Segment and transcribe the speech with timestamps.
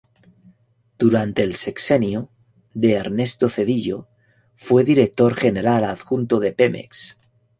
[0.97, 2.31] Durante el sexenio
[2.73, 4.07] de Ernesto Zedillo
[4.55, 7.19] fue director general adjunto de Pemex.